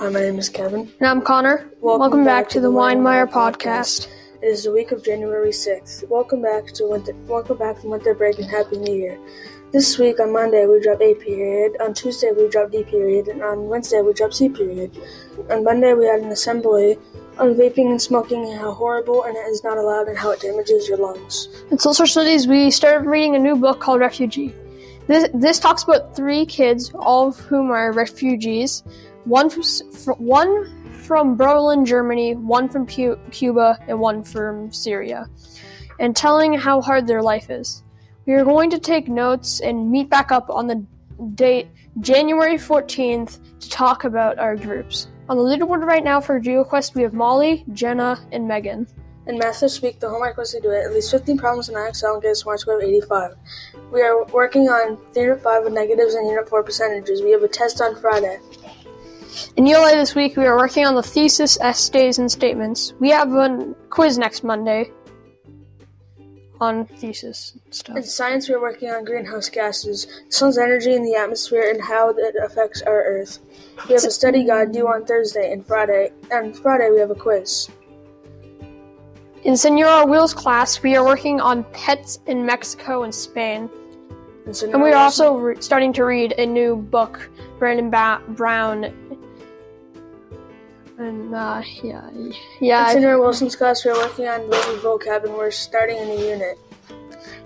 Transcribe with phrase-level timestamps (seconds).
[0.00, 0.90] Hi, my name is Kevin.
[0.98, 1.70] And I'm Connor.
[1.82, 4.08] Welcome, back, to the Weinmeyer podcast.
[4.40, 6.08] It is the week of January 6th.
[6.08, 7.12] Welcome back to winter.
[7.26, 9.18] Welcome back from winter break and happy New Year.
[9.72, 11.76] This week on Monday we drop A period.
[11.82, 14.96] On Tuesday we drop D period, and on Wednesday we drop C period.
[15.50, 16.96] On Monday we had an assembly
[17.38, 20.40] on vaping and smoking and how horrible and it is not allowed and how it
[20.40, 21.48] damages your lungs.
[21.70, 24.54] In social studies, we started reading a new book called Refugee.
[25.08, 28.82] This, this talks about three kids, all of whom are refugees.
[29.24, 29.62] One from,
[30.16, 35.28] one from Berlin, Germany, one from Cuba, and one from Syria,
[35.98, 37.82] and telling how hard their life is.
[38.26, 40.86] We are going to take notes and meet back up on the
[41.34, 41.68] date
[42.00, 45.08] January 14th to talk about our groups.
[45.28, 48.86] On the leaderboard right now for GeoQuest, we have Molly, Jenna, and Megan.
[49.26, 52.14] In math this week, the homework was to do at least 15 problems in IXL
[52.14, 53.36] and get a smart score of 85.
[53.92, 57.22] We are working on Unit 5 with negatives and Unit 4 percentages.
[57.22, 58.40] We have a test on Friday.
[59.56, 62.94] In ELA this week, we are working on the thesis, essays, and statements.
[63.00, 64.90] We have a quiz next Monday
[66.60, 67.96] on thesis stuff.
[67.96, 71.80] In science, we are working on greenhouse gases, the sun's energy in the atmosphere, and
[71.80, 73.38] how it affects our Earth.
[73.88, 77.14] We have a study guide due on Thursday and Friday, and Friday we have a
[77.14, 77.68] quiz.
[79.44, 83.70] In Senora Will's class, we are working on pets in Mexico and Spain.
[84.44, 88.92] And, And we are also re- starting to read a new book, Brandon ba- Brown.
[91.00, 91.82] And, uh, yeah.
[91.82, 92.92] yeah, in Yeah.
[92.92, 96.58] Senator Wilson's class, we are working on baby vocab, and we're starting a new unit.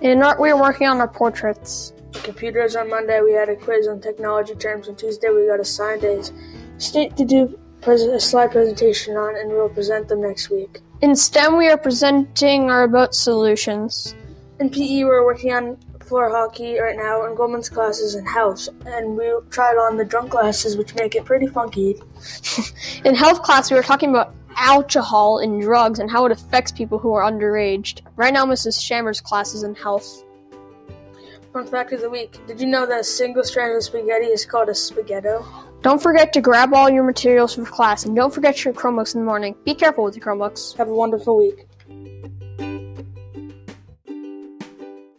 [0.00, 1.92] And our, we are working on our portraits.
[2.14, 4.88] Computers on Monday, we had a quiz on technology terms.
[4.88, 6.32] On Tuesday, we got assigned days
[6.78, 10.80] state to do pres- a slide presentation on, and we'll present them next week.
[11.02, 14.14] In STEM, we are presenting our about solutions.
[14.60, 15.76] In PE, we're working on
[16.12, 20.32] floor hockey right now, and Goldman's classes in house, and we tried on the drunk
[20.32, 21.96] glasses, which make it pretty funky.
[23.06, 26.98] In health class, we were talking about alcohol and drugs and how it affects people
[26.98, 28.02] who are underage.
[28.16, 28.78] Right now, Mrs.
[28.78, 30.22] Shammer's class is in health.
[31.50, 34.44] Fun fact of the week: Did you know that a single strand of spaghetti is
[34.44, 35.42] called a spaghetto?
[35.80, 39.22] Don't forget to grab all your materials for class and don't forget your Chromebooks in
[39.22, 39.56] the morning.
[39.64, 40.76] Be careful with your Chromebooks.
[40.76, 41.66] Have a wonderful week.